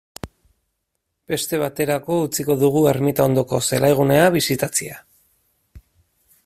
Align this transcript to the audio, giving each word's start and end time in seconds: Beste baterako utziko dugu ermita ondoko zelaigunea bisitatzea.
Beste 1.33 1.59
baterako 1.63 2.17
utziko 2.29 2.57
dugu 2.63 2.83
ermita 2.93 3.29
ondoko 3.31 3.61
zelaigunea 3.73 4.27
bisitatzea. 4.39 5.01